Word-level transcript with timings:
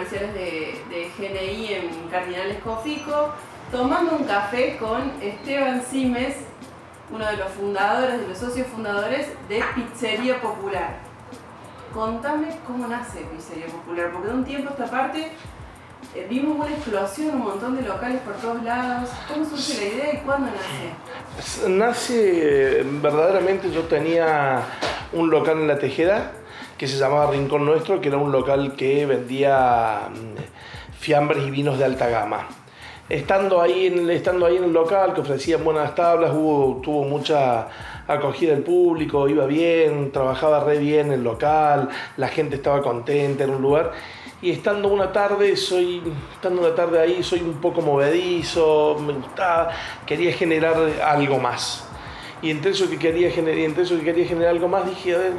comerciales 0.00 0.34
de, 0.34 0.80
de 0.88 1.10
GNI 1.18 1.74
en 1.74 2.08
Cardinal 2.10 2.50
Escofico, 2.50 3.34
tomando 3.70 4.16
un 4.16 4.24
café 4.24 4.78
con 4.78 5.12
Esteban 5.20 5.82
Simes, 5.84 6.36
uno 7.10 7.26
de 7.26 7.36
los 7.36 7.48
fundadores, 7.52 8.20
de 8.20 8.28
los 8.28 8.38
socios 8.38 8.66
fundadores 8.68 9.28
de 9.48 9.62
Pizzería 9.74 10.40
Popular. 10.40 11.00
Contame 11.92 12.48
cómo 12.66 12.86
nace 12.86 13.20
Pizzería 13.20 13.66
Popular, 13.66 14.10
porque 14.12 14.28
de 14.28 14.34
un 14.34 14.44
tiempo 14.44 14.70
a 14.70 14.72
esta 14.72 14.86
parte 14.86 15.32
eh, 16.14 16.26
vimos 16.30 16.66
una 16.66 16.74
explosión, 16.74 17.34
un 17.34 17.44
montón 17.44 17.76
de 17.76 17.82
locales 17.82 18.20
por 18.22 18.34
todos 18.36 18.62
lados. 18.62 19.10
¿Cómo 19.28 19.44
surge 19.44 19.84
la 19.84 19.94
idea 19.94 20.14
y 20.14 20.18
cuándo 20.24 20.48
nace? 20.50 21.68
Nace, 21.68 22.82
verdaderamente 23.02 23.70
yo 23.70 23.82
tenía 23.82 24.62
un 25.12 25.28
local 25.28 25.58
en 25.58 25.68
La 25.68 25.78
Tejeda 25.78 26.32
que 26.80 26.88
se 26.88 26.96
llamaba 26.96 27.30
Rincón 27.30 27.66
Nuestro, 27.66 28.00
que 28.00 28.08
era 28.08 28.16
un 28.16 28.32
local 28.32 28.72
que 28.74 29.04
vendía 29.04 30.08
mm, 30.08 30.94
fiambres 30.98 31.46
y 31.46 31.50
vinos 31.50 31.78
de 31.78 31.84
alta 31.84 32.08
gama. 32.08 32.48
Estando 33.06 33.60
ahí, 33.60 33.88
en, 33.88 34.08
estando 34.08 34.46
ahí 34.46 34.56
en 34.56 34.64
el 34.64 34.72
local, 34.72 35.12
que 35.12 35.20
ofrecían 35.20 35.62
buenas 35.62 35.94
tablas, 35.94 36.32
hubo, 36.32 36.80
tuvo 36.80 37.04
mucha 37.04 37.68
acogida 38.08 38.52
del 38.52 38.62
público, 38.62 39.28
iba 39.28 39.44
bien, 39.44 40.10
trabajaba 40.10 40.64
re 40.64 40.78
bien 40.78 41.12
el 41.12 41.22
local, 41.22 41.90
la 42.16 42.28
gente 42.28 42.56
estaba 42.56 42.80
contenta, 42.80 43.44
en 43.44 43.50
un 43.50 43.60
lugar 43.60 43.92
y 44.40 44.50
estando 44.50 44.88
una 44.88 45.12
tarde, 45.12 45.54
soy, 45.58 46.00
estando 46.32 46.62
una 46.62 46.74
tarde 46.74 46.98
ahí, 46.98 47.22
soy 47.22 47.40
un 47.40 47.60
poco 47.60 47.82
movedizo, 47.82 48.96
me 49.06 49.12
gustaba, 49.12 49.68
quería 50.06 50.32
generar 50.32 50.76
algo 51.04 51.38
más. 51.38 51.86
Y 52.40 52.50
entre 52.50 52.70
eso 52.70 52.88
que 52.88 52.98
quería 52.98 53.30
generar, 53.30 53.58
entre 53.58 53.82
eso 53.82 53.98
que 53.98 54.04
quería 54.04 54.24
generar 54.24 54.52
algo 54.52 54.66
más, 54.66 54.86
dije, 54.86 55.14
a 55.14 55.18
ver, 55.18 55.34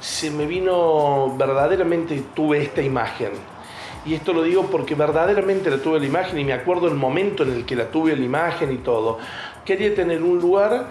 se 0.00 0.30
me 0.30 0.46
vino, 0.46 1.34
verdaderamente 1.36 2.22
tuve 2.34 2.62
esta 2.62 2.82
imagen. 2.82 3.30
Y 4.06 4.14
esto 4.14 4.32
lo 4.32 4.42
digo 4.42 4.66
porque 4.66 4.94
verdaderamente 4.94 5.70
la 5.70 5.78
tuve 5.78 6.00
la 6.00 6.06
imagen 6.06 6.38
y 6.38 6.44
me 6.44 6.52
acuerdo 6.52 6.88
el 6.88 6.94
momento 6.94 7.42
en 7.42 7.52
el 7.52 7.64
que 7.66 7.76
la 7.76 7.90
tuve 7.90 8.16
la 8.16 8.24
imagen 8.24 8.72
y 8.72 8.78
todo. 8.78 9.18
Quería 9.64 9.94
tener 9.94 10.22
un 10.22 10.38
lugar 10.38 10.86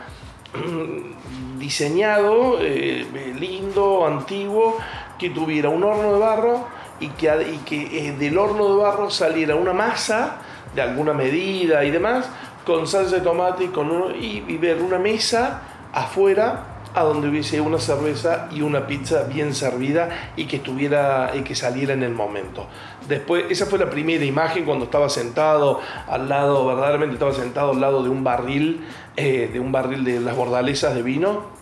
diseñado, 1.58 2.59
eh, 2.61 3.05
lindo, 3.39 4.05
antiguo, 4.05 4.78
que 5.17 5.30
tuviera 5.31 5.69
un 5.69 5.83
horno 5.83 6.13
de 6.13 6.19
barro, 6.19 6.67
y 7.00 7.09
que, 7.09 7.28
y 7.28 7.58
que 7.59 8.08
eh, 8.08 8.11
del 8.13 8.38
horno 8.38 8.69
de 8.69 8.83
barro 8.83 9.09
saliera 9.09 9.55
una 9.55 9.73
masa 9.73 10.38
de 10.73 10.81
alguna 10.81 11.13
medida 11.13 11.83
y 11.83 11.91
demás, 11.91 12.30
con 12.66 12.88
salsa 12.88 13.17
de 13.17 13.22
tomate 13.22 13.66
y, 13.66 13.67
con 13.67 13.89
uno, 13.91 14.16
y, 14.16 14.41
ver 14.58 14.81
una 14.81 14.97
mesa 14.97 15.61
afuera 15.94 16.77
a 17.00 17.03
donde 17.03 17.30
hubiese 17.30 17.62
una 17.62 17.80
cerveza 17.80 18.48
y 18.52 18.62
una 18.62 18.88
pizza 18.88 19.23
bien 19.23 19.53
servida 19.53 20.09
y 20.36 20.45
que 20.45 20.58
estuviera 20.58 21.31
y 21.36 21.42
que 21.42 21.56
saliera 21.56 21.94
en 21.94 22.03
el 22.03 22.14
momento. 22.14 22.67
Después, 23.08 23.45
esa 23.50 23.66
fue 23.66 23.80
la 23.80 23.90
primera 23.90 24.26
imagen 24.26 24.66
cuando 24.66 24.86
estaba 24.86 25.09
sentado 25.09 25.80
al 26.08 26.28
lado, 26.28 26.66
verdaderamente 26.66 27.14
estaba 27.14 27.34
sentado 27.34 27.72
al 27.72 27.81
lado 27.81 28.03
de 28.03 28.09
un 28.09 28.23
barril, 28.23 28.86
eh, 29.16 29.50
de 29.52 29.59
un 29.59 29.72
barril 29.72 30.03
de 30.03 30.20
las 30.20 30.36
bordalesas 30.36 30.95
de 30.95 31.03
vino 31.03 31.56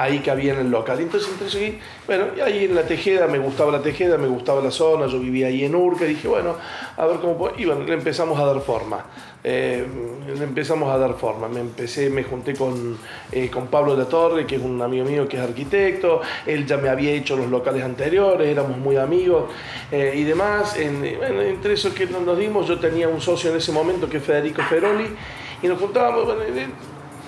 ahí 0.00 0.20
que 0.20 0.30
había 0.30 0.54
en 0.54 0.60
el 0.60 0.70
local. 0.70 0.98
Entonces, 0.98 1.30
entonces 1.30 1.74
bueno, 2.06 2.26
y 2.36 2.40
ahí 2.40 2.64
en 2.64 2.74
la 2.74 2.82
Tejeda, 2.82 3.26
me 3.26 3.38
gustaba 3.38 3.70
la 3.70 3.82
Tejeda, 3.82 4.16
me 4.16 4.28
gustaba 4.28 4.62
la 4.62 4.70
zona, 4.70 5.06
yo 5.06 5.20
vivía 5.20 5.48
ahí 5.48 5.64
en 5.64 5.74
Urca, 5.74 6.04
dije, 6.06 6.26
bueno, 6.26 6.56
a 6.96 7.06
ver 7.06 7.18
cómo 7.18 7.36
puedo. 7.36 7.54
Y 7.58 7.66
bueno, 7.66 7.84
le 7.84 7.94
empezamos 7.94 8.38
a 8.38 8.46
dar 8.46 8.60
forma. 8.60 9.04
Eh, 9.44 9.86
le 10.26 10.44
empezamos 10.44 10.90
a 10.90 10.98
dar 10.98 11.14
forma. 11.14 11.48
Me 11.48 11.60
empecé, 11.60 12.08
me 12.08 12.24
junté 12.24 12.54
con, 12.54 12.98
eh, 13.30 13.50
con 13.50 13.66
Pablo 13.66 13.94
de 13.94 14.04
la 14.04 14.08
Torre, 14.08 14.46
que 14.46 14.56
es 14.56 14.62
un 14.62 14.80
amigo 14.80 15.04
mío 15.04 15.28
que 15.28 15.36
es 15.36 15.42
arquitecto. 15.42 16.22
Él 16.46 16.66
ya 16.66 16.78
me 16.78 16.88
había 16.88 17.10
hecho 17.12 17.36
los 17.36 17.48
locales 17.48 17.84
anteriores, 17.84 18.48
éramos 18.48 18.78
muy 18.78 18.96
amigos 18.96 19.50
eh, 19.92 20.14
y 20.16 20.24
demás. 20.24 20.76
bueno, 21.18 21.42
entre 21.42 21.74
esos 21.74 21.92
que 21.92 22.06
nos 22.06 22.38
dimos, 22.38 22.66
yo 22.66 22.78
tenía 22.78 23.08
un 23.08 23.20
socio 23.20 23.50
en 23.50 23.58
ese 23.58 23.72
momento 23.72 24.08
que 24.08 24.16
es 24.16 24.22
Federico 24.22 24.62
Feroli, 24.62 25.06
y 25.62 25.68
nos 25.68 25.78
juntábamos 25.78 26.34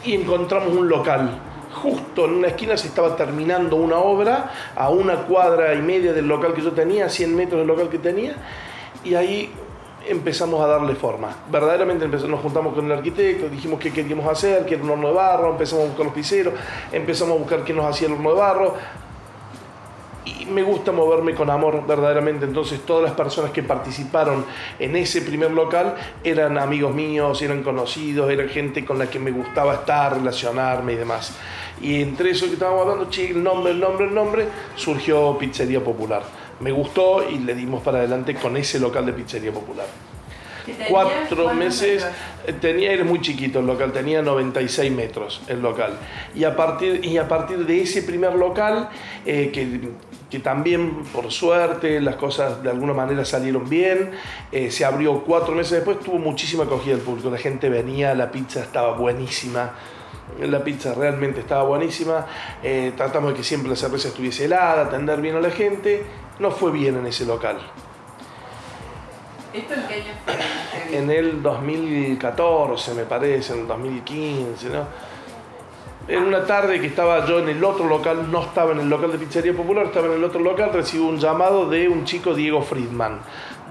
y 0.04 0.14
encontramos 0.14 0.74
un 0.74 0.88
local 0.88 1.51
justo 1.74 2.24
en 2.26 2.34
una 2.34 2.48
esquina 2.48 2.76
se 2.76 2.88
estaba 2.88 3.16
terminando 3.16 3.76
una 3.76 3.98
obra, 3.98 4.50
a 4.76 4.90
una 4.90 5.16
cuadra 5.24 5.74
y 5.74 5.82
media 5.82 6.12
del 6.12 6.26
local 6.26 6.54
que 6.54 6.62
yo 6.62 6.72
tenía, 6.72 7.06
a 7.06 7.08
100 7.08 7.34
metros 7.34 7.60
del 7.60 7.68
local 7.68 7.88
que 7.88 7.98
tenía, 7.98 8.34
y 9.04 9.14
ahí 9.14 9.52
empezamos 10.08 10.60
a 10.60 10.66
darle 10.66 10.94
forma. 10.94 11.34
Verdaderamente 11.50 12.06
nos 12.08 12.40
juntamos 12.40 12.74
con 12.74 12.86
el 12.86 12.92
arquitecto, 12.92 13.48
dijimos 13.48 13.80
qué 13.80 13.92
queríamos 13.92 14.26
hacer, 14.26 14.64
que 14.66 14.74
era 14.74 14.84
un 14.84 14.90
horno 14.90 15.08
de 15.08 15.14
barro, 15.14 15.50
empezamos 15.50 15.84
a 15.84 15.88
buscar 15.88 16.06
los 16.06 16.14
piseros, 16.14 16.54
empezamos 16.92 17.36
a 17.36 17.38
buscar 17.38 17.64
quién 17.64 17.76
nos 17.76 17.86
hacía 17.86 18.08
el 18.08 18.14
horno 18.14 18.30
de 18.30 18.36
barro, 18.38 18.74
y 20.24 20.46
me 20.46 20.62
gusta 20.62 20.92
moverme 20.92 21.34
con 21.34 21.50
amor 21.50 21.86
verdaderamente. 21.86 22.44
Entonces 22.44 22.80
todas 22.80 23.04
las 23.04 23.12
personas 23.12 23.50
que 23.50 23.62
participaron 23.62 24.44
en 24.78 24.96
ese 24.96 25.22
primer 25.22 25.50
local 25.50 25.94
eran 26.22 26.58
amigos 26.58 26.94
míos, 26.94 27.40
eran 27.42 27.62
conocidos, 27.62 28.30
eran 28.30 28.48
gente 28.48 28.84
con 28.84 28.98
la 28.98 29.08
que 29.08 29.18
me 29.18 29.30
gustaba 29.30 29.74
estar, 29.74 30.14
relacionarme 30.14 30.92
y 30.92 30.96
demás. 30.96 31.36
Y 31.80 32.00
entre 32.00 32.30
eso 32.30 32.46
que 32.46 32.54
estábamos 32.54 32.82
hablando, 32.82 33.08
el 33.16 33.42
nombre, 33.42 33.72
el 33.72 33.80
nombre, 33.80 34.06
el 34.06 34.14
nombre, 34.14 34.48
surgió 34.76 35.36
Pizzería 35.38 35.82
Popular. 35.82 36.22
Me 36.60 36.70
gustó 36.70 37.28
y 37.28 37.38
le 37.38 37.54
dimos 37.54 37.82
para 37.82 37.98
adelante 37.98 38.34
con 38.36 38.56
ese 38.56 38.78
local 38.78 39.06
de 39.06 39.12
Pizzería 39.12 39.52
Popular 39.52 40.11
cuatro 40.88 41.52
meses, 41.54 42.06
eh, 42.46 42.52
tenía, 42.52 42.92
era 42.92 43.04
muy 43.04 43.20
chiquito 43.20 43.60
el 43.60 43.66
local, 43.66 43.92
tenía 43.92 44.22
96 44.22 44.92
metros 44.92 45.42
el 45.48 45.60
local. 45.60 45.98
Y 46.34 46.44
a 46.44 46.56
partir, 46.56 47.04
y 47.04 47.18
a 47.18 47.28
partir 47.28 47.66
de 47.66 47.82
ese 47.82 48.02
primer 48.02 48.34
local, 48.34 48.88
eh, 49.24 49.50
que, 49.52 49.90
que, 50.30 50.38
también 50.38 51.04
por 51.12 51.30
suerte 51.30 52.00
las 52.00 52.16
cosas 52.16 52.62
de 52.62 52.70
alguna 52.70 52.92
manera 52.92 53.24
salieron 53.24 53.68
bien, 53.68 54.12
eh, 54.50 54.70
se 54.70 54.84
abrió 54.84 55.22
cuatro 55.24 55.54
meses 55.54 55.72
después, 55.72 56.00
tuvo 56.00 56.18
muchísima 56.18 56.64
acogida 56.64 56.94
del 56.94 57.02
público, 57.02 57.30
la 57.30 57.38
gente 57.38 57.68
venía, 57.68 58.14
la 58.14 58.30
pizza 58.30 58.60
estaba 58.60 58.96
buenísima. 58.96 59.72
La 60.40 60.64
pizza 60.64 60.94
realmente 60.94 61.40
estaba 61.40 61.64
buenísima. 61.64 62.24
tratamos 62.96 63.32
de 63.32 63.36
que 63.36 63.44
siempre 63.44 63.68
la 63.68 63.76
cerveza 63.76 64.08
estuviese 64.08 64.46
helada, 64.46 64.82
atender 64.82 65.20
bien 65.20 65.36
a 65.36 65.40
la 65.40 65.50
gente. 65.50 66.04
No 66.38 66.50
fue 66.50 66.72
bien 66.72 66.96
en 66.96 67.06
ese 67.06 67.26
local. 67.26 67.58
¿Esto 69.52 69.74
en 69.74 69.82
qué 69.86 69.94
año 69.94 70.14
fue? 70.24 70.96
En 70.96 71.10
el 71.10 71.42
2014, 71.42 72.94
me 72.94 73.04
parece, 73.04 73.52
en 73.52 73.60
el 73.60 73.66
2015, 73.66 74.68
¿no? 74.70 74.86
En 76.08 76.22
una 76.22 76.44
tarde 76.44 76.80
que 76.80 76.86
estaba 76.86 77.24
yo 77.26 77.38
en 77.38 77.48
el 77.50 77.62
otro 77.62 77.86
local, 77.86 78.30
no 78.30 78.42
estaba 78.42 78.72
en 78.72 78.80
el 78.80 78.88
local 78.88 79.12
de 79.12 79.18
Pizzería 79.18 79.52
Popular, 79.52 79.86
estaba 79.86 80.06
en 80.06 80.14
el 80.14 80.24
otro 80.24 80.40
local, 80.40 80.70
recibo 80.72 81.06
un 81.06 81.18
llamado 81.18 81.68
de 81.68 81.88
un 81.88 82.04
chico, 82.04 82.34
Diego 82.34 82.62
Friedman. 82.62 83.20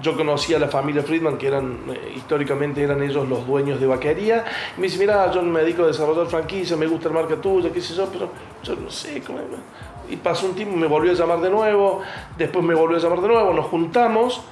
Yo 0.00 0.16
conocía 0.16 0.56
a 0.56 0.60
la 0.60 0.68
familia 0.68 1.02
Friedman, 1.02 1.36
que 1.36 1.48
eran, 1.48 1.80
eh, 1.90 2.14
históricamente 2.16 2.82
eran 2.82 3.02
ellos 3.02 3.28
los 3.28 3.46
dueños 3.46 3.80
de 3.80 3.86
vaquería. 3.86 4.44
Y 4.76 4.80
me 4.80 4.86
dice, 4.86 4.98
mira, 4.98 5.30
yo 5.30 5.42
me 5.42 5.60
dedico 5.60 5.82
a 5.82 5.88
desarrollar 5.88 6.26
franquicia, 6.26 6.76
me 6.76 6.86
gusta 6.86 7.08
el 7.08 7.14
marca 7.14 7.36
tuya, 7.36 7.70
qué 7.70 7.80
sé 7.80 7.94
yo, 7.94 8.06
pero 8.06 8.30
yo 8.62 8.76
no 8.76 8.88
sé 8.88 9.20
cómo... 9.20 9.40
Y 10.08 10.16
pasó 10.16 10.46
un 10.46 10.54
tiempo, 10.54 10.76
me 10.76 10.86
volvió 10.86 11.12
a 11.12 11.14
llamar 11.14 11.40
de 11.40 11.50
nuevo, 11.50 12.00
después 12.38 12.64
me 12.64 12.74
volvió 12.74 12.96
a 12.96 13.00
llamar 13.00 13.20
de 13.20 13.28
nuevo, 13.28 13.52
nos 13.52 13.66
juntamos 13.66 14.42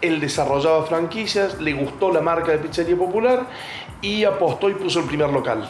él 0.00 0.20
desarrollaba 0.20 0.84
franquicias, 0.84 1.60
le 1.60 1.72
gustó 1.72 2.12
la 2.12 2.20
marca 2.20 2.52
de 2.52 2.58
Pizzería 2.58 2.96
Popular 2.96 3.46
y 4.00 4.24
apostó 4.24 4.70
y 4.70 4.74
puso 4.74 5.00
el 5.00 5.06
primer 5.06 5.30
local. 5.30 5.68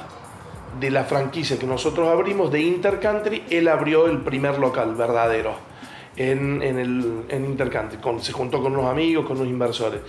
De 0.78 0.90
la 0.90 1.04
franquicia 1.04 1.58
que 1.58 1.66
nosotros 1.66 2.08
abrimos, 2.08 2.52
de 2.52 2.60
Intercountry, 2.60 3.44
él 3.50 3.68
abrió 3.68 4.06
el 4.06 4.18
primer 4.20 4.58
local 4.58 4.94
verdadero 4.94 5.54
en, 6.16 6.62
el, 6.62 7.24
en 7.28 7.44
Intercountry. 7.44 7.98
se 8.20 8.32
juntó 8.32 8.62
con 8.62 8.72
unos 8.72 8.90
amigos, 8.90 9.26
con 9.26 9.36
unos 9.38 9.48
inversores. 9.48 10.00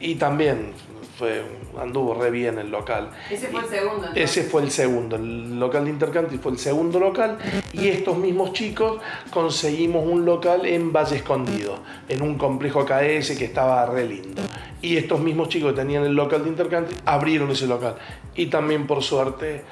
Y 0.00 0.14
también 0.14 0.72
fue, 1.20 1.42
anduvo 1.78 2.14
re 2.14 2.30
bien 2.30 2.58
el 2.58 2.70
local. 2.70 3.10
Ese 3.30 3.48
fue 3.48 3.60
el 3.60 3.66
segundo. 3.68 4.08
Ese 4.14 4.42
fue 4.44 4.62
el 4.62 4.70
segundo, 4.70 5.16
el 5.16 5.60
local 5.60 5.84
de 5.84 5.90
Intercountry 5.90 6.38
fue 6.38 6.52
el 6.52 6.58
segundo 6.58 6.98
local 6.98 7.36
y 7.74 7.88
estos 7.88 8.16
mismos 8.16 8.54
chicos 8.54 9.02
conseguimos 9.30 10.06
un 10.06 10.24
local 10.24 10.64
en 10.64 10.92
Valle 10.92 11.16
Escondido, 11.16 11.78
en 12.08 12.22
un 12.22 12.38
complejo 12.38 12.86
KS 12.86 13.36
que 13.36 13.44
estaba 13.44 13.84
re 13.84 14.06
lindo. 14.06 14.40
Y 14.80 14.96
estos 14.96 15.20
mismos 15.20 15.50
chicos 15.50 15.72
que 15.72 15.80
tenían 15.80 16.04
el 16.04 16.14
local 16.14 16.42
de 16.42 16.48
Intercountry 16.48 16.96
abrieron 17.04 17.50
ese 17.50 17.66
local 17.66 17.96
y 18.34 18.46
también 18.46 18.86
por 18.86 19.02
suerte 19.02 19.62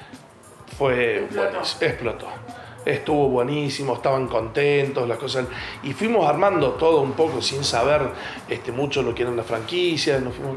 fue 0.76 1.24
explotó. 1.24 1.60
explotó 1.80 2.26
estuvo 2.88 3.28
buenísimo, 3.28 3.94
estaban 3.94 4.26
contentos, 4.26 5.06
las 5.08 5.18
cosas. 5.18 5.46
Y 5.82 5.92
fuimos 5.92 6.26
armando 6.26 6.72
todo 6.72 7.00
un 7.00 7.12
poco 7.12 7.42
sin 7.42 7.62
saber 7.64 8.02
este, 8.48 8.72
mucho 8.72 9.02
lo 9.02 9.14
que 9.14 9.22
eran 9.22 9.36
las 9.36 9.46
franquicias. 9.46 10.20
Nos 10.22 10.34
fuimos, 10.34 10.56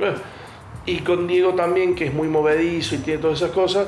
y 0.85 0.99
con 0.99 1.27
Diego 1.27 1.53
también, 1.53 1.93
que 1.93 2.05
es 2.07 2.13
muy 2.13 2.27
movedizo 2.27 2.95
y 2.95 2.99
tiene 2.99 3.21
todas 3.21 3.41
esas 3.41 3.51
cosas, 3.51 3.87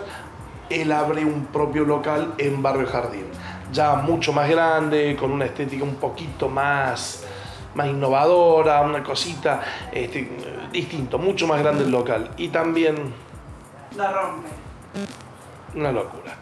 él 0.70 0.92
abre 0.92 1.26
un 1.26 1.48
propio 1.48 1.86
local 1.86 2.36
en 2.38 2.62
Barrio 2.62 2.88
Jardín, 2.88 3.26
ya 3.72 3.96
mucho 3.96 4.32
más 4.32 4.50
grande, 4.50 5.16
con 5.20 5.32
una 5.32 5.46
estética 5.46 5.84
un 5.84 5.96
poquito 5.96 6.50
más, 6.50 7.26
más 7.74 7.88
innovadora, 7.88 8.82
una 8.82 9.02
cosita 9.04 9.62
este, 9.92 10.30
distinto, 10.72 11.18
mucho 11.18 11.48
más 11.48 11.60
grande 11.60 11.84
el 11.84 11.92
local. 11.92 12.32
Y 12.38 12.50
también... 12.50 12.96
La 13.98 14.12
rompe. 14.12 14.50
Una 15.76 15.92
locura. 15.92 16.36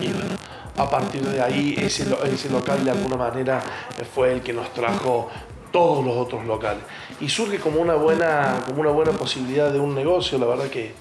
Y 0.00 0.08
bueno, 0.08 0.34
a 0.76 0.90
partir 0.90 1.22
de 1.22 1.40
ahí 1.40 1.74
ese, 1.78 2.06
ese 2.24 2.50
local 2.50 2.84
de 2.84 2.90
alguna 2.90 3.16
manera 3.16 3.62
fue 4.14 4.32
el 4.32 4.42
que 4.42 4.52
nos 4.52 4.72
trajo 4.72 5.30
todos 5.70 6.04
los 6.04 6.16
otros 6.16 6.44
locales. 6.44 6.84
Y 7.20 7.28
surge 7.28 7.58
como 7.58 7.80
una 7.80 7.94
buena, 7.94 8.62
como 8.66 8.80
una 8.80 8.90
buena 8.90 9.12
posibilidad 9.12 9.72
de 9.72 9.80
un 9.80 9.94
negocio, 9.94 10.38
la 10.38 10.46
verdad 10.46 10.66
que 10.66 10.92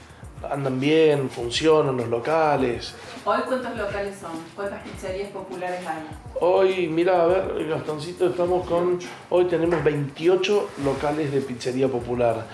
andan 0.49 0.79
bien, 0.79 1.29
funcionan 1.29 1.95
los 1.97 2.07
locales. 2.07 2.95
¿Hoy 3.23 3.39
cuántos 3.47 3.77
locales 3.77 4.17
son? 4.19 4.31
¿Cuántas 4.55 4.81
pizzerías 4.81 5.29
populares 5.29 5.79
hay? 5.85 6.03
Hoy, 6.39 6.87
mira, 6.87 7.23
a 7.23 7.27
ver, 7.27 7.67
Gastoncito, 7.67 8.27
estamos 8.27 8.67
con. 8.67 8.99
Hoy 9.29 9.45
tenemos 9.45 9.83
28 9.83 10.69
locales 10.83 11.31
de 11.31 11.41
pizzería 11.41 11.87
popular. 11.87 12.45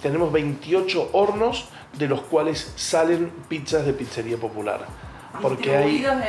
Tenemos 0.00 0.32
28 0.32 1.10
hornos 1.12 1.68
de 1.98 2.08
los 2.08 2.22
cuales 2.22 2.72
salen 2.76 3.30
pizzas 3.48 3.84
de 3.84 3.92
pizzería 3.92 4.36
popular. 4.36 4.86
Porque 5.40 5.76
hay, 5.76 5.90
¿Distribuidos 5.90 6.24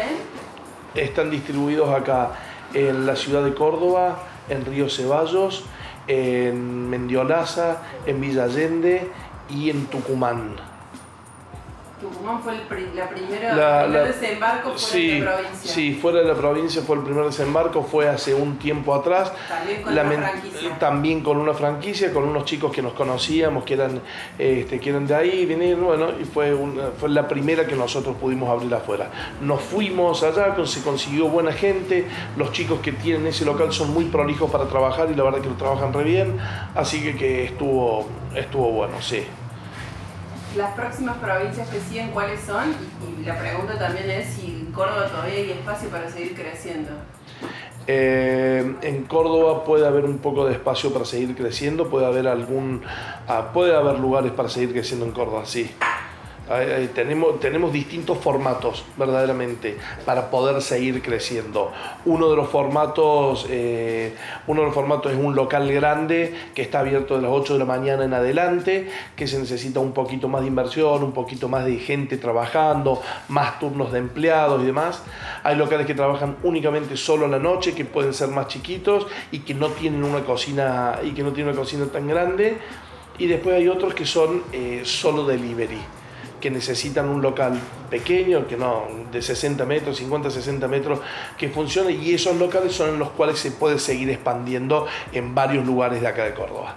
en? 0.95 1.01
están 1.03 1.29
distribuidos 1.31 1.89
acá 1.89 2.31
en 2.73 3.05
la 3.05 3.15
ciudad 3.15 3.43
de 3.43 3.53
Córdoba, 3.53 4.17
en 4.49 4.65
Río 4.65 4.89
Ceballos, 4.89 5.65
en 6.07 6.89
Mendiolaza, 6.89 7.81
en 8.05 8.21
Villa 8.21 8.45
Allende 8.45 9.09
y 9.49 9.69
en 9.69 9.85
Tucumán. 9.87 10.74
Tucumán 12.01 12.41
fue 12.41 12.53
el 12.53 12.95
la 12.95 13.09
primera, 13.09 13.55
La- 13.55 13.85
el 13.85 13.91
primer 13.91 14.01
la- 14.01 14.07
desembarco 14.11 14.63
fuera 14.71 14.77
Sí, 14.77 15.07
de 15.07 15.19
la 15.21 15.33
provincia. 15.35 15.71
sí, 15.71 15.93
fuera 15.93 16.19
de 16.19 16.25
la 16.25 16.33
provincia 16.35 16.81
fue 16.81 16.97
el 16.97 17.03
primer 17.03 17.23
desembarco, 17.25 17.83
fue 17.83 18.09
hace 18.09 18.33
un 18.33 18.57
tiempo 18.57 18.93
atrás. 18.93 19.31
También 19.47 19.81
con 19.81 19.95
la 19.95 20.03
Lamen- 20.03 20.19
franquicia. 20.19 20.77
También 20.79 21.21
con 21.21 21.37
una 21.37 21.53
franquicia, 21.53 22.11
con 22.13 22.23
unos 22.23 22.43
chicos 22.43 22.73
que 22.73 22.81
nos 22.81 22.91
conocíamos, 22.93 23.63
que 23.63 23.75
eran, 23.75 24.01
este, 24.37 24.79
que 24.79 24.89
eran 24.89 25.07
de 25.07 25.15
ahí, 25.15 25.45
vinieron, 25.45 25.85
bueno, 25.85 26.07
y 26.19 26.25
fue, 26.25 26.53
una- 26.53 26.87
fue 26.99 27.07
la 27.09 27.27
primera 27.29 27.65
que 27.65 27.75
nosotros 27.75 28.15
pudimos 28.19 28.49
abrir 28.49 28.73
afuera. 28.73 29.09
Nos 29.41 29.61
fuimos 29.61 30.21
allá, 30.23 30.53
se 30.65 30.83
consiguió 30.83 31.29
buena 31.29 31.53
gente, 31.53 32.05
los 32.35 32.51
chicos 32.51 32.81
que 32.81 32.91
tienen 32.91 33.25
ese 33.27 33.45
local 33.45 33.71
son 33.71 33.93
muy 33.93 34.05
prolijos 34.05 34.51
para 34.51 34.65
trabajar 34.67 35.09
y 35.11 35.15
la 35.15 35.23
verdad 35.23 35.39
que 35.39 35.47
lo 35.49 35.55
trabajan 35.55 35.93
re 35.93 36.03
bien, 36.03 36.37
así 36.75 37.01
que, 37.01 37.15
que 37.15 37.45
estuvo, 37.45 38.05
estuvo 38.35 38.69
bueno, 38.71 38.95
sí. 39.01 39.23
Las 40.55 40.71
próximas 40.71 41.17
provincias 41.17 41.67
que 41.67 41.79
siguen, 41.81 42.11
¿cuáles 42.11 42.39
son? 42.41 42.73
Y, 43.19 43.25
la 43.25 43.37
pregunta 43.37 43.77
también 43.77 44.09
es 44.09 44.27
si 44.35 44.47
en 44.47 44.71
Córdoba 44.71 45.07
todavía 45.09 45.35
hay 45.35 45.51
espacio 45.51 45.89
para 45.89 46.09
seguir 46.09 46.33
creciendo. 46.33 46.91
Eh, 47.87 48.75
en 48.81 49.03
Córdoba 49.03 49.65
puede 49.65 49.85
haber 49.85 50.05
un 50.05 50.19
poco 50.19 50.45
de 50.45 50.53
espacio 50.53 50.93
para 50.93 51.03
seguir 51.03 51.35
creciendo, 51.35 51.89
puede 51.89 52.05
haber 52.05 52.27
algún, 52.27 52.83
ah, 53.27 53.51
puede 53.53 53.75
haber 53.75 53.99
lugares 53.99 54.31
para 54.31 54.47
seguir 54.47 54.71
creciendo 54.71 55.05
en 55.05 55.11
Córdoba, 55.11 55.45
sí. 55.45 55.69
Ahí 56.47 56.91
tenemos, 56.93 57.39
tenemos 57.39 57.73
distintos 57.73 58.19
formatos, 58.19 58.85
verdaderamente, 58.97 59.77
para 60.05 60.29
poder 60.29 60.61
seguir 60.61 61.01
creciendo. 61.01 61.71
Uno 62.05 62.29
de 62.29 62.35
los 62.35 62.49
formatos, 62.49 63.47
eh, 63.49 64.13
uno 64.45 64.61
de 64.61 64.67
los 64.67 64.75
formatos 64.75 65.11
es 65.11 65.17
un 65.17 65.35
local 65.35 65.71
grande 65.71 66.35
que 66.53 66.61
está 66.61 66.81
abierto 66.81 67.15
de 67.15 67.23
las 67.23 67.31
8 67.31 67.53
de 67.53 67.59
la 67.59 67.65
mañana 67.65 68.05
en 68.05 68.13
adelante, 68.13 68.91
que 69.15 69.25
se 69.25 69.39
necesita 69.39 69.79
un 69.79 69.91
poquito 69.91 70.27
más 70.27 70.41
de 70.41 70.47
inversión, 70.47 71.03
un 71.03 71.13
poquito 71.13 71.49
más 71.49 71.65
de 71.65 71.77
gente 71.77 72.17
trabajando, 72.17 73.01
más 73.27 73.57
turnos 73.57 73.91
de 73.91 73.97
empleados 73.97 74.61
y 74.61 74.67
demás. 74.67 75.01
Hay 75.43 75.55
locales 75.55 75.87
que 75.87 75.95
trabajan 75.95 76.37
únicamente 76.43 76.95
solo 76.95 77.25
a 77.25 77.27
la 77.27 77.39
noche, 77.39 77.73
que 77.73 77.85
pueden 77.85 78.13
ser 78.13 78.29
más 78.29 78.49
chiquitos 78.49 79.07
y 79.31 79.39
que 79.39 79.55
no 79.55 79.69
tienen 79.69 80.03
una 80.03 80.23
cocina 80.23 80.99
y 81.03 81.09
que 81.11 81.23
no 81.23 81.31
tienen 81.31 81.53
una 81.53 81.59
cocina 81.59 81.87
tan 81.87 82.07
grande. 82.07 82.59
Y 83.17 83.25
después 83.25 83.55
hay 83.55 83.67
otros 83.67 83.95
que 83.95 84.05
son 84.05 84.43
eh, 84.51 84.81
solo 84.83 85.25
delivery 85.25 85.79
que 86.39 86.51
necesitan 86.51 87.09
un 87.09 87.21
local 87.21 87.59
pequeño, 87.89 88.47
que 88.47 88.57
no, 88.57 88.83
de 89.11 89.21
60 89.21 89.65
metros, 89.65 89.97
50, 89.97 90.29
60 90.29 90.67
metros, 90.67 90.99
que 91.37 91.49
funcione 91.49 91.91
y 91.91 92.13
esos 92.13 92.35
locales 92.37 92.73
son 92.73 92.89
en 92.89 92.99
los 92.99 93.09
cuales 93.11 93.39
se 93.39 93.51
puede 93.51 93.79
seguir 93.79 94.09
expandiendo 94.09 94.87
en 95.11 95.33
varios 95.33 95.65
lugares 95.65 96.01
de 96.01 96.07
acá 96.07 96.23
de 96.25 96.33
Córdoba. 96.33 96.75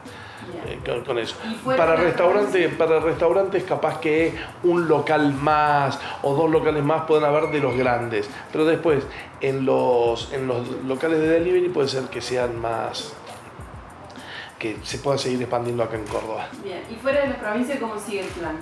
Eh, 0.67 0.79
con, 0.85 1.05
con 1.05 1.19
eso. 1.19 1.37
¿Y 1.51 1.55
fuera 1.57 1.85
Para 1.85 1.97
restaurantes, 1.97 2.75
para 2.75 3.01
restaurantes 3.01 3.65
capaz 3.65 4.01
que 4.01 4.35
un 4.63 4.89
local 4.89 5.35
más 5.35 5.99
o 6.23 6.35
dos 6.35 6.51
locales 6.51 6.83
más 6.83 7.05
pueden 7.05 7.25
haber 7.25 7.51
de 7.51 7.61
los 7.61 7.77
grandes, 7.77 8.29
pero 8.51 8.65
después 8.65 9.05
en 9.41 9.65
los, 9.67 10.33
en 10.33 10.47
los 10.47 10.69
locales 10.85 11.21
de 11.21 11.29
delivery 11.29 11.69
puede 11.69 11.89
ser 11.89 12.05
que 12.05 12.21
sean 12.21 12.59
más 12.61 13.15
que 14.59 14.77
se 14.83 14.99
pueda 14.99 15.17
seguir 15.19 15.41
expandiendo 15.41 15.85
acá 15.85 15.97
en 15.97 16.05
Córdoba. 16.05 16.49
Bien, 16.65 16.83
y 16.91 16.95
fuera 16.97 17.21
de 17.23 17.29
la 17.29 17.37
provincia, 17.37 17.79
¿cómo 17.79 17.99
sigue 17.99 18.21
el 18.21 18.27
plan? 18.27 18.57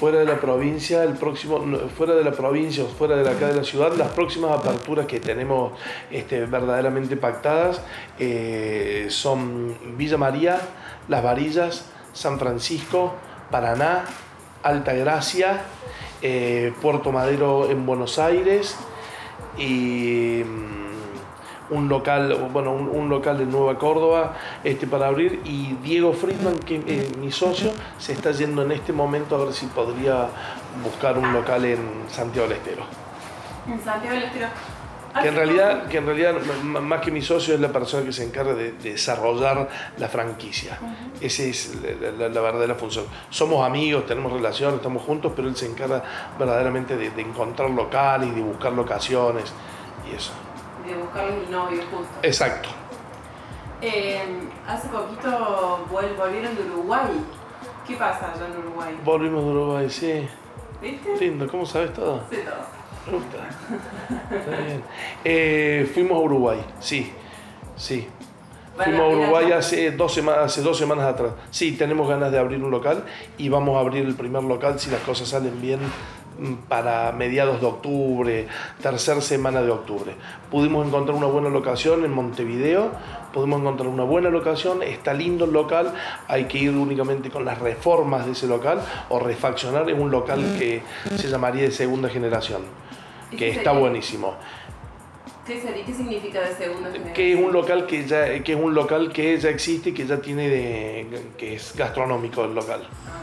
Fuera 0.00 0.20
de 0.20 0.24
la 0.24 0.40
provincia, 0.40 1.04
el 1.04 1.12
próximo, 1.12 1.62
fuera 1.94 2.14
de 2.14 2.24
la 2.24 2.32
provincia 2.32 2.84
o 2.84 2.86
fuera 2.86 3.16
de 3.16 3.28
acá 3.28 3.48
de 3.48 3.56
la 3.56 3.64
ciudad, 3.64 3.92
las 3.96 4.08
próximas 4.12 4.58
aperturas 4.58 5.04
que 5.04 5.20
tenemos 5.20 5.74
este, 6.10 6.46
verdaderamente 6.46 7.18
pactadas 7.18 7.82
eh, 8.18 9.08
son 9.10 9.76
Villa 9.98 10.16
María, 10.16 10.58
Las 11.06 11.22
Varillas, 11.22 11.84
San 12.14 12.38
Francisco, 12.38 13.12
Paraná, 13.50 14.06
Alta 14.62 14.94
Gracia, 14.94 15.60
eh, 16.22 16.72
Puerto 16.80 17.12
Madero 17.12 17.70
en 17.70 17.84
Buenos 17.84 18.18
Aires 18.18 18.76
y 19.58 20.42
mm, 20.46 20.89
un 21.70 21.88
local, 21.88 22.48
bueno, 22.52 22.72
un, 22.72 22.88
un 22.88 23.08
local 23.08 23.38
de 23.38 23.46
Nueva 23.46 23.78
Córdoba 23.78 24.34
este, 24.64 24.86
para 24.86 25.06
abrir 25.06 25.40
y 25.44 25.74
Diego 25.82 26.12
Friedman, 26.12 26.58
que 26.58 26.82
es 26.86 27.16
mi 27.16 27.30
socio, 27.32 27.70
se 27.98 28.12
está 28.12 28.32
yendo 28.32 28.62
en 28.62 28.72
este 28.72 28.92
momento 28.92 29.36
a 29.36 29.44
ver 29.44 29.52
si 29.54 29.66
podría 29.66 30.28
buscar 30.84 31.16
un 31.18 31.32
local 31.32 31.64
en 31.64 31.78
Santiago 32.08 32.48
del 32.48 32.58
Estero. 32.58 32.82
En 33.68 33.80
Santiago 33.80 34.14
del 34.14 34.24
Estero. 34.24 34.48
Que 35.20 35.26
en 35.26 35.34
realidad, 35.34 35.88
que 35.88 35.98
en 35.98 36.06
realidad 36.06 36.34
más 36.62 37.00
que 37.00 37.10
mi 37.10 37.20
socio 37.20 37.54
es 37.54 37.60
la 37.60 37.72
persona 37.72 38.04
que 38.04 38.12
se 38.12 38.22
encarga 38.22 38.54
de, 38.54 38.70
de 38.72 38.92
desarrollar 38.92 39.68
la 39.98 40.08
franquicia. 40.08 40.78
Esa 41.20 41.42
es 41.42 41.76
la, 42.00 42.12
la- 42.12 42.28
la 42.28 42.40
verdadera 42.40 42.76
función. 42.76 43.06
Somos 43.28 43.66
amigos, 43.66 44.06
tenemos 44.06 44.32
relación, 44.32 44.74
estamos 44.76 45.02
juntos, 45.02 45.32
pero 45.34 45.48
él 45.48 45.56
se 45.56 45.66
encarga 45.66 46.04
verdaderamente 46.38 46.96
de, 46.96 47.10
de 47.10 47.22
encontrar 47.22 47.70
locales, 47.70 48.32
de 48.32 48.40
buscar 48.40 48.72
locaciones 48.72 49.52
y 50.08 50.14
eso. 50.14 50.30
De 50.90 50.96
buscarles 50.96 51.46
el 51.46 51.52
novio, 51.52 51.82
justo. 51.90 52.08
Exacto. 52.22 52.68
Eh, 53.80 54.22
hace 54.66 54.88
poquito 54.88 55.86
volvieron 55.90 56.56
de 56.56 56.62
Uruguay. 56.62 57.10
¿Qué 57.86 57.94
pasa 57.94 58.32
allá 58.32 58.46
en 58.46 58.58
Uruguay? 58.58 58.98
Volvimos 59.04 59.44
de 59.44 59.50
Uruguay, 59.50 59.88
sí. 59.88 60.28
¿Viste? 60.82 61.16
Lindo, 61.16 61.46
¿cómo 61.46 61.64
sabes 61.64 61.92
todo? 61.92 62.22
Sé 62.28 62.38
todo. 62.38 62.80
Me 63.06 63.12
gusta. 63.12 63.38
Está 64.34 64.62
bien. 64.62 64.82
Eh, 65.24 65.90
fuimos 65.94 66.18
a 66.18 66.20
Uruguay, 66.20 66.60
sí. 66.80 67.12
Sí. 67.76 68.08
Fuimos 68.76 69.00
a 69.00 69.08
Uruguay 69.08 69.52
hace 69.52 69.92
dos, 69.92 70.12
semanas, 70.12 70.46
hace 70.46 70.62
dos 70.62 70.76
semanas 70.76 71.04
atrás. 71.04 71.32
Sí, 71.50 71.72
tenemos 71.72 72.08
ganas 72.08 72.32
de 72.32 72.38
abrir 72.38 72.62
un 72.64 72.70
local 72.70 73.04
y 73.38 73.48
vamos 73.48 73.76
a 73.76 73.80
abrir 73.80 74.04
el 74.04 74.16
primer 74.16 74.42
local 74.42 74.80
si 74.80 74.90
las 74.90 75.02
cosas 75.02 75.28
salen 75.28 75.60
bien 75.60 75.80
para 76.68 77.12
mediados 77.12 77.60
de 77.60 77.66
octubre, 77.66 78.46
tercera 78.82 79.20
semana 79.20 79.62
de 79.62 79.70
octubre. 79.70 80.14
Pudimos 80.50 80.86
encontrar 80.86 81.16
una 81.16 81.26
buena 81.26 81.48
locación 81.48 82.04
en 82.04 82.12
Montevideo, 82.12 82.90
pudimos 83.32 83.60
encontrar 83.60 83.88
una 83.88 84.04
buena 84.04 84.30
locación, 84.30 84.82
está 84.82 85.14
lindo 85.14 85.44
el 85.44 85.52
local, 85.52 85.94
hay 86.28 86.44
que 86.44 86.58
ir 86.58 86.70
únicamente 86.70 87.30
con 87.30 87.44
las 87.44 87.58
reformas 87.58 88.26
de 88.26 88.32
ese 88.32 88.46
local 88.46 88.80
o 89.08 89.18
refaccionar, 89.18 89.88
es 89.88 89.98
un 89.98 90.10
local 90.10 90.56
que 90.58 90.82
se 91.16 91.28
llamaría 91.28 91.62
de 91.62 91.70
segunda 91.70 92.08
generación, 92.08 92.62
que 93.36 93.50
está 93.50 93.72
buenísimo. 93.72 94.34
¿Qué, 95.46 95.60
sería, 95.60 95.84
¿Qué 95.84 95.94
significa 95.94 96.40
de 96.40 96.54
segunda 96.54 96.90
generación? 96.90 97.14
que 97.14 97.32
es 97.32 97.40
un 97.40 97.52
local 97.52 97.86
que 97.86 98.06
ya 98.06 98.40
que 98.42 98.52
es 98.52 98.60
un 98.60 98.72
local 98.72 99.12
que 99.12 99.36
ya 99.36 99.48
existe 99.48 99.92
que 99.92 100.06
ya 100.06 100.18
tiene 100.18 100.48
de, 100.48 101.22
que 101.36 101.54
es 101.54 101.74
gastronómico 101.74 102.44
el 102.44 102.54
local 102.54 102.86
Ah, 103.08 103.22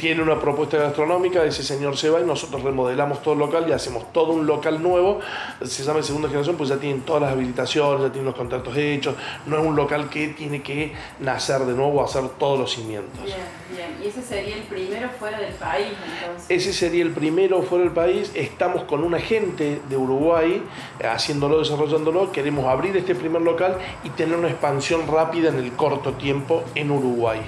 tiene 0.00 0.22
una 0.22 0.40
propuesta 0.40 0.78
gastronómica 0.78 1.44
ese 1.44 1.62
señor 1.62 1.96
se 1.96 2.08
va 2.08 2.20
y 2.20 2.24
nosotros 2.24 2.62
remodelamos 2.62 3.22
todo 3.22 3.34
el 3.34 3.40
local 3.40 3.66
y 3.68 3.72
hacemos 3.72 4.12
todo 4.12 4.32
un 4.32 4.46
local 4.46 4.82
nuevo 4.82 5.20
se 5.62 5.84
llama 5.84 6.02
segunda 6.02 6.28
generación 6.28 6.56
pues 6.56 6.70
ya 6.70 6.78
tienen 6.78 7.02
todas 7.02 7.22
las 7.22 7.32
habilitaciones 7.32 8.02
ya 8.02 8.08
tienen 8.08 8.24
los 8.26 8.34
contratos 8.34 8.74
hechos 8.76 9.14
no 9.46 9.58
es 9.58 9.66
un 9.66 9.76
local 9.76 10.08
que 10.08 10.28
tiene 10.28 10.62
que 10.62 10.94
nacer 11.18 11.60
de 11.60 11.74
nuevo 11.74 12.02
hacer 12.02 12.26
todos 12.38 12.58
los 12.58 12.72
cimientos 12.72 13.22
Bien, 13.24 13.36
bien. 13.70 13.98
¿Y 14.02 14.08
ese 14.08 14.22
sería 14.22 14.56
el 14.56 14.62
primero 14.62 15.08
fuera 15.10 15.38
del 15.38 15.52
país 15.54 15.88
entonces? 16.20 16.46
Ese 16.48 16.72
sería 16.72 17.02
el 17.02 17.10
primero 17.10 17.62
fuera 17.62 17.84
del 17.84 17.92
país. 17.92 18.30
Estamos 18.34 18.84
con 18.84 19.04
un 19.04 19.14
agente 19.14 19.80
de 19.88 19.96
Uruguay 19.96 20.62
eh, 20.98 21.06
haciéndolo, 21.06 21.58
desarrollándolo. 21.58 22.32
Queremos 22.32 22.66
abrir 22.66 22.96
este 22.96 23.14
primer 23.14 23.42
local 23.42 23.76
y 24.04 24.10
tener 24.10 24.36
una 24.36 24.48
expansión 24.48 25.06
rápida 25.06 25.50
en 25.50 25.56
el 25.56 25.72
corto 25.72 26.14
tiempo 26.14 26.64
en 26.74 26.90
Uruguay. 26.90 27.40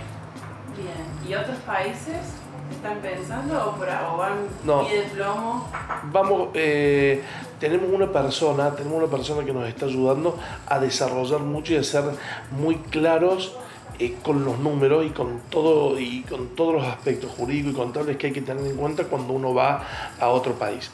Bien. 0.77 1.31
¿Y 1.31 1.35
otros 1.35 1.59
países 1.59 2.42
están 2.73 2.99
pensando 2.99 3.71
o, 3.71 3.77
por, 3.77 3.89
o 3.89 4.17
van 4.17 4.33
No. 4.65 4.87
pie 4.87 5.03
de 5.03 5.09
plomo? 5.11 5.69
Vamos, 6.13 6.49
eh, 6.55 7.23
tenemos 7.61 7.89
una 7.93 8.11
persona, 8.11 8.75
tenemos 8.75 8.99
una 8.99 9.11
persona 9.11 9.45
que 9.45 9.53
nos 9.53 9.69
está 9.69 9.87
ayudando 9.87 10.37
a 10.67 10.79
desarrollar 10.79 11.41
mucho 11.41 11.75
y 11.75 11.77
a 11.77 11.83
ser 11.85 12.05
muy 12.51 12.77
claros 12.77 13.55
eh, 13.99 14.17
con 14.23 14.45
los 14.45 14.59
números 14.59 15.05
y 15.07 15.11
con 15.11 15.41
todo 15.51 15.99
y 15.99 16.23
con 16.23 16.49
todos 16.57 16.75
los 16.75 16.85
aspectos 16.87 17.31
jurídicos 17.37 17.73
y 17.73 17.77
contables 17.77 18.17
que 18.17 18.29
hay 18.29 18.33
que 18.33 18.43
tener 18.43 18.67
en 18.67 18.77
cuenta 18.77 19.05
cuando 19.05 19.33
uno 19.33 19.55
va 19.55 19.83
a 20.19 20.29
otro 20.29 20.55
país. 20.55 20.91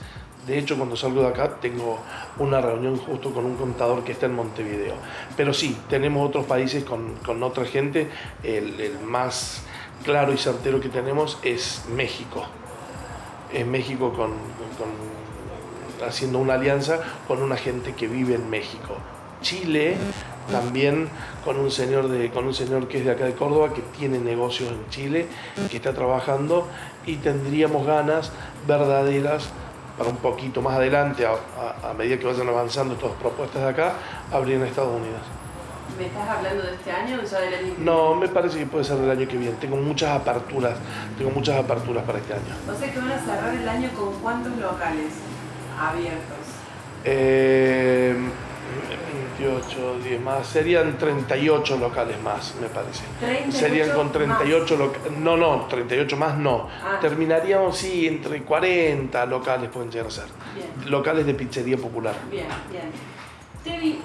De 0.47 0.59
hecho, 0.59 0.77
cuando 0.79 0.97
salgo 0.97 1.21
de 1.21 1.29
acá 1.29 1.57
tengo 1.61 1.99
una 2.39 2.61
reunión 2.63 2.97
justo 2.97 3.33
con 3.33 3.45
un 3.45 3.57
contador 3.57 4.03
que 4.03 4.13
está 4.13 4.27
en 4.27 4.35
Montevideo. 4.35 4.95
Pero 5.37 5.53
sí, 5.53 5.79
tenemos 5.91 6.27
otros 6.27 6.47
países 6.47 6.85
con, 6.85 7.15
con 7.25 7.43
otra 7.43 7.67
gente. 7.67 8.09
El, 8.43 8.81
el, 8.81 8.99
más 9.01 9.63
claro 10.05 10.33
y 10.33 10.39
certero 10.39 10.81
que 10.81 10.89
tenemos 10.89 11.39
es 11.43 11.85
México. 11.95 12.45
Es 13.53 13.67
México 13.67 14.13
con, 14.13 14.33
haciendo 16.07 16.39
una 16.39 16.55
alianza 16.55 17.01
con 17.27 17.43
una 17.43 17.57
gente 17.57 17.95
que 17.95 18.07
vive 18.07 18.35
en 18.35 18.49
México. 18.51 18.97
Chile 19.41 19.97
también 20.51 21.09
con 21.45 21.59
un 21.59 21.71
señor 21.71 22.09
de 22.09 22.31
con 22.31 22.47
un 22.47 22.55
señor 22.55 22.89
que 22.89 22.99
es 22.99 23.05
de 23.05 23.13
acá 23.13 23.25
de 23.25 23.35
Córdoba 23.35 23.73
que 23.73 23.83
tiene 23.97 24.19
negocios 24.19 24.71
en 24.71 24.89
Chile 24.91 25.27
que 25.71 25.77
está 25.77 25.95
trabajando 25.95 26.67
y 27.07 27.17
tendríamos 27.17 27.87
ganas 27.87 28.33
verdaderas 28.67 29.49
para 29.97 30.11
un 30.11 30.17
poquito 30.17 30.61
más 30.61 30.77
adelante 30.77 31.25
a, 31.27 31.33
a, 31.33 31.91
a 31.91 31.95
medida 31.95 32.19
que 32.19 32.27
vayan 32.27 32.49
avanzando 32.49 32.95
estas 32.95 33.13
propuestas 33.13 33.63
de 33.63 33.69
acá 33.69 33.93
abrir 34.33 34.57
en 34.57 34.65
Estados 34.65 34.97
Unidos 34.97 35.23
¿Me 35.97 36.07
estás 36.07 36.29
hablando 36.29 36.63
de 36.63 36.75
este 36.75 36.91
año 36.91 37.19
o 37.21 37.25
ya 37.25 37.41
del 37.41 37.55
año 37.55 37.63
que 37.63 37.71
viene? 37.71 37.85
No, 37.85 38.15
me 38.15 38.29
parece 38.29 38.59
que 38.59 38.67
puede 38.67 38.85
ser 38.85 38.97
del 38.97 39.11
año 39.11 39.27
que 39.27 39.37
viene. 39.37 39.57
Tengo 39.61 39.77
muchas 39.77 40.11
aperturas, 40.11 40.77
tengo 41.17 41.31
muchas 41.31 41.57
aperturas 41.57 42.05
para 42.05 42.19
este 42.19 42.35
año. 42.35 42.55
O 42.71 42.75
sea 42.75 42.93
que 42.93 42.99
van 42.99 43.13
a 43.13 43.19
cerrar 43.19 43.55
el 43.55 43.69
año 43.69 43.91
con 43.97 44.13
cuántos 44.21 44.57
locales 44.59 45.15
abiertos. 45.79 46.39
Eh, 47.05 48.15
28, 49.39 49.99
10 50.03 50.21
más, 50.21 50.47
serían 50.47 50.99
38 50.99 51.79
locales 51.79 52.21
más, 52.23 52.55
me 52.61 52.69
parece. 52.69 53.05
38 53.21 53.59
serían 53.59 53.91
con 53.91 54.13
38 54.13 54.77
locales, 54.77 55.13
no, 55.19 55.37
no, 55.37 55.67
38 55.67 56.17
más 56.17 56.37
no. 56.37 56.69
Ah. 56.83 56.99
Terminaríamos, 57.01 57.77
sí, 57.77 58.07
entre 58.07 58.43
40 58.43 59.27
locales 59.27 59.71
pueden 59.71 59.91
llegar 59.91 60.09
a 60.09 60.11
ser. 60.11 60.27
Bien. 60.55 60.91
Locales 60.91 61.25
de 61.27 61.35
pizzería 61.35 61.77
popular. 61.77 62.15
Bien, 62.31 62.47
bien. 62.71 62.91
Tevi, 63.65 64.01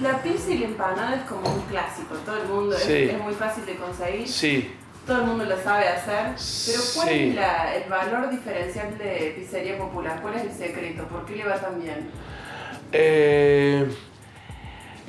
la 0.00 0.22
pizza 0.22 0.50
y 0.50 0.58
la 0.58 0.66
empanada 0.66 1.16
es 1.16 1.22
como 1.22 1.48
un 1.52 1.60
clásico, 1.62 2.14
todo 2.24 2.40
el 2.42 2.48
mundo, 2.48 2.76
es- 2.76 3.18
muy 3.22 3.34
fácil 3.34 3.64
de 3.66 3.76
conseguir, 3.76 4.28
Sí, 4.28 4.74
todo 5.06 5.20
el 5.22 5.26
mundo 5.26 5.44
lo 5.44 5.56
sabe 5.62 5.88
hacer, 5.88 6.34
pero 6.66 6.82
¿cuál 6.94 7.08
Sí. 7.08 7.28
es 7.30 7.34
la- 7.34 7.74
el 7.76 7.88
valor 7.90 8.30
diferencial 8.30 8.98
de 8.98 9.34
pizzería 9.38 9.78
popular? 9.78 10.20
¿Cuál 10.20 10.34
es 10.36 10.42
el 10.44 10.52
secreto? 10.52 11.04
¿Por 11.04 11.24
qué 11.24 11.36
le 11.36 11.44
va 11.44 11.56
tan 11.56 11.80
bien? 11.80 12.10
Eh, 12.92 13.86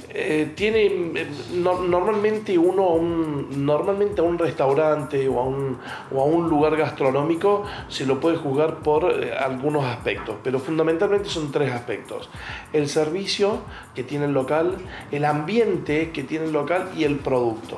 eh, 0.10 0.54
tiene 0.56 0.86
eh, 0.86 1.28
no- 1.56 1.82
normalmente 1.82 2.58
uno 2.58 2.84
a 2.84 2.94
un, 2.94 3.66
normalmente 3.66 4.22
a 4.22 4.24
un 4.24 4.38
restaurante 4.38 5.28
o 5.28 5.40
a 5.40 5.44
un, 5.44 5.78
o 6.12 6.22
a 6.22 6.26
un 6.26 6.50
lugar 6.50 6.76
gastronómico 6.78 7.64
se 7.90 8.06
lo 8.06 8.20
puede 8.20 8.38
juzgar 8.38 8.78
por 8.78 9.12
eh, 9.12 9.34
algunos 9.38 9.84
aspectos, 9.84 10.36
pero 10.44 10.60
fundamentalmente 10.60 11.30
son 11.30 11.52
tres 11.52 11.72
aspectos. 11.72 12.30
El 12.74 12.88
servicio 12.88 13.60
que 13.94 14.04
tiene 14.04 14.26
el 14.26 14.34
local, 14.34 14.78
el 15.12 15.26
ambiente 15.26 16.12
que 16.12 16.24
tiene 16.24 16.46
el 16.46 16.54
local 16.54 16.90
y 16.96 17.04
el 17.04 17.18
producto. 17.18 17.78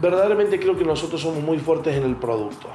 Verdaderamente 0.00 0.58
creo 0.58 0.76
que 0.76 0.84
nosotros 0.84 1.20
somos 1.20 1.42
muy 1.42 1.58
fuertes 1.58 1.96
en 1.96 2.04
el 2.04 2.16
producto. 2.16 2.68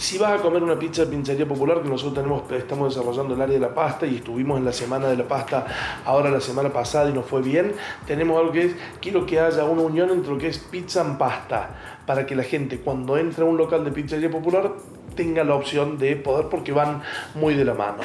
Si 0.00 0.16
vas 0.16 0.40
a 0.40 0.42
comer 0.42 0.62
una 0.62 0.78
pizza 0.78 1.04
de 1.04 1.14
pizzería 1.14 1.46
popular, 1.46 1.82
que 1.82 1.88
nosotros 1.90 2.14
tenemos, 2.14 2.50
estamos 2.52 2.94
desarrollando 2.94 3.34
el 3.34 3.42
área 3.42 3.52
de 3.56 3.60
la 3.60 3.74
pasta 3.74 4.06
y 4.06 4.16
estuvimos 4.16 4.56
en 4.56 4.64
la 4.64 4.72
semana 4.72 5.08
de 5.08 5.16
la 5.18 5.28
pasta 5.28 5.66
ahora 6.06 6.30
la 6.30 6.40
semana 6.40 6.70
pasada 6.72 7.10
y 7.10 7.12
nos 7.12 7.26
fue 7.26 7.42
bien, 7.42 7.74
tenemos 8.06 8.40
algo 8.40 8.50
que 8.50 8.64
es, 8.64 8.76
quiero 9.02 9.26
que 9.26 9.38
haya 9.38 9.62
una 9.64 9.82
unión 9.82 10.08
entre 10.08 10.32
lo 10.32 10.38
que 10.38 10.46
es 10.46 10.56
pizza 10.56 11.02
en 11.02 11.18
pasta, 11.18 12.02
para 12.06 12.24
que 12.24 12.34
la 12.34 12.44
gente 12.44 12.78
cuando 12.78 13.18
entre 13.18 13.44
a 13.44 13.46
un 13.46 13.58
local 13.58 13.84
de 13.84 13.92
pizzería 13.92 14.30
popular 14.30 14.72
tenga 15.16 15.44
la 15.44 15.54
opción 15.54 15.98
de 15.98 16.16
poder, 16.16 16.46
porque 16.46 16.72
van 16.72 17.02
muy 17.34 17.52
de 17.52 17.66
la 17.66 17.74
mano. 17.74 17.98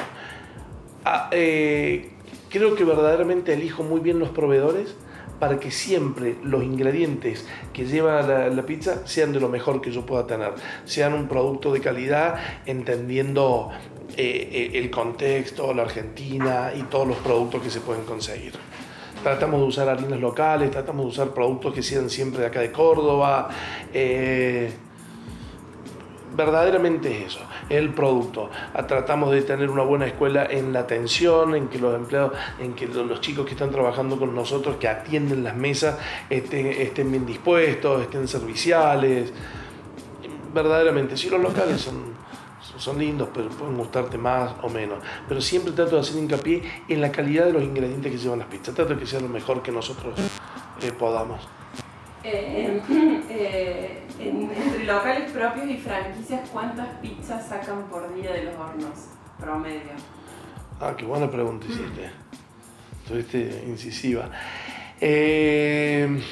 Ah, 1.02 1.30
eh, 1.32 2.10
creo 2.50 2.74
que 2.74 2.84
verdaderamente 2.84 3.54
elijo 3.54 3.82
muy 3.82 4.00
bien 4.00 4.18
los 4.18 4.28
proveedores 4.28 4.94
para 5.38 5.58
que 5.58 5.70
siempre 5.70 6.36
los 6.42 6.62
ingredientes 6.62 7.46
que 7.72 7.84
lleva 7.84 8.22
la, 8.22 8.48
la 8.48 8.62
pizza 8.64 9.06
sean 9.06 9.32
de 9.32 9.40
lo 9.40 9.48
mejor 9.48 9.80
que 9.80 9.90
yo 9.90 10.06
pueda 10.06 10.26
tener, 10.26 10.52
sean 10.84 11.12
un 11.12 11.28
producto 11.28 11.72
de 11.72 11.80
calidad, 11.80 12.36
entendiendo 12.64 13.70
eh, 14.16 14.48
eh, 14.50 14.78
el 14.78 14.90
contexto, 14.90 15.74
la 15.74 15.82
Argentina 15.82 16.72
y 16.74 16.82
todos 16.84 17.06
los 17.06 17.18
productos 17.18 17.62
que 17.62 17.70
se 17.70 17.80
pueden 17.80 18.04
conseguir. 18.04 18.52
Tratamos 19.22 19.60
de 19.60 19.66
usar 19.66 19.88
harinas 19.88 20.20
locales, 20.20 20.70
tratamos 20.70 21.04
de 21.06 21.10
usar 21.10 21.34
productos 21.34 21.74
que 21.74 21.82
sean 21.82 22.08
siempre 22.08 22.40
de 22.40 22.46
acá 22.46 22.60
de 22.60 22.70
Córdoba. 22.72 23.48
eh, 23.92 24.70
verdaderamente 26.36 27.22
es 27.22 27.32
eso, 27.34 27.40
el 27.68 27.94
producto. 27.94 28.50
Ah, 28.74 28.86
Tratamos 28.86 29.30
de 29.32 29.42
tener 29.42 29.70
una 29.70 29.82
buena 29.82 30.06
escuela 30.06 30.46
en 30.50 30.72
la 30.72 30.80
atención, 30.80 31.54
en 31.54 31.68
que 31.68 31.78
los 31.78 31.94
empleados, 31.94 32.32
en 32.58 32.74
que 32.74 32.86
lo- 32.86 33.04
los 33.04 33.20
chicos 33.20 33.44
que 33.46 33.52
están 33.52 33.70
trabajando 33.70 34.18
con 34.18 34.34
nosotros, 34.34 34.76
que 34.76 34.88
atienden 34.88 35.42
las 35.44 35.56
mesas, 35.56 35.98
estén, 36.30 36.66
estén 36.66 37.10
bien 37.10 37.24
dispuestos, 37.26 38.02
estén 38.02 38.28
serviciales. 38.28 39.32
Verdaderamente, 40.52 41.16
sí, 41.16 41.28
los 41.28 41.40
locales 41.40 41.80
son, 41.80 42.14
son 42.78 42.98
lindos, 42.98 43.28
pero 43.34 43.48
pueden 43.48 43.76
gustarte 43.76 44.16
más 44.18 44.52
o 44.62 44.68
menos. 44.68 44.98
Pero 45.28 45.40
siempre 45.40 45.72
trato 45.72 45.96
de 45.96 46.00
hacer 46.02 46.16
hincapié 46.16 46.62
en 46.88 47.00
la 47.00 47.10
calidad 47.12 47.46
de 47.46 47.52
los 47.52 47.62
ingredientes 47.62 48.10
que 48.12 48.18
llevan 48.18 48.38
las 48.40 48.48
pizzas. 48.48 48.74
Trato 48.74 48.94
de 48.94 49.00
que 49.00 49.06
sea 49.06 49.20
lo 49.20 49.28
mejor 49.28 49.62
que 49.62 49.70
nosotros 49.72 50.14
eh, 50.82 50.92
podamos. 50.92 51.40
Eh, 52.28 52.82
eh, 53.30 54.02
en- 54.18 54.50
entre 54.50 54.84
locales 54.84 55.30
propios 55.30 55.66
y 55.70 55.76
franquicias, 55.76 56.48
¿cuántas 56.50 56.88
pizzas 56.98 57.46
sacan 57.48 57.84
por 57.84 58.12
día 58.14 58.32
de 58.32 58.44
los 58.44 58.54
hornos? 58.56 59.06
Promedio. 59.38 59.92
Ah, 60.80 60.94
qué 60.96 61.04
buena 61.04 61.30
pregunta 61.30 61.66
hiciste. 61.66 62.10
Estuviste 63.04 63.64
incisiva. 63.68 64.28
Eh, 65.00 66.08
eh, 66.08 66.22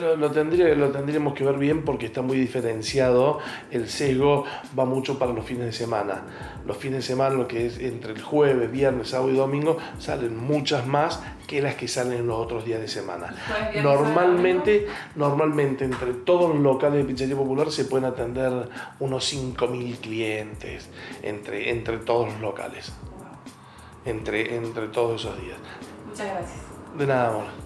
lo, 0.00 0.16
lo 0.16 0.30
tendría, 0.30 0.74
lo 0.74 0.90
tendríamos 0.90 1.34
que 1.34 1.44
ver 1.44 1.56
bien 1.56 1.84
porque 1.84 2.06
está 2.06 2.22
muy 2.22 2.36
diferenciado. 2.36 3.38
El 3.70 3.88
sesgo 3.88 4.44
va 4.78 4.84
mucho 4.84 5.18
para 5.18 5.32
los 5.32 5.44
fines 5.44 5.66
de 5.66 5.72
semana. 5.72 6.22
Los 6.64 6.76
fines 6.76 6.98
de 6.98 7.02
semana, 7.02 7.34
lo 7.34 7.46
que 7.46 7.66
es 7.66 7.78
entre 7.78 8.12
el 8.12 8.22
jueves, 8.22 8.70
viernes, 8.70 9.08
sábado 9.10 9.30
y 9.30 9.36
domingo, 9.36 9.78
salen 9.98 10.36
muchas 10.36 10.86
más 10.86 11.22
que 11.46 11.62
las 11.62 11.76
que 11.76 11.86
salen 11.86 12.18
en 12.18 12.26
los 12.26 12.38
otros 12.38 12.64
días 12.64 12.80
de 12.80 12.88
semana. 12.88 13.34
Normalmente, 13.82 14.86
normalmente 15.14 15.84
entre 15.84 16.12
todos 16.12 16.54
los 16.54 16.62
locales 16.62 16.98
de 16.98 17.04
pizzería 17.04 17.36
popular 17.36 17.70
se 17.70 17.84
pueden 17.84 18.06
atender 18.06 18.68
unos 18.98 19.32
5.000 19.32 19.98
clientes 19.98 20.88
entre, 21.22 21.70
entre 21.70 21.98
todos 21.98 22.32
los 22.32 22.40
locales 22.40 22.92
entre, 24.06 24.56
entre 24.56 24.88
todos 24.88 25.20
esos 25.20 25.40
días. 25.42 25.58
Muchas 26.06 26.26
gracias. 26.28 26.60
De 26.96 27.06
nada, 27.06 27.28
amor. 27.28 27.65